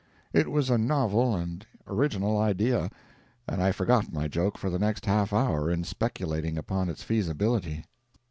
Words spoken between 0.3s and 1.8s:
It was a novel and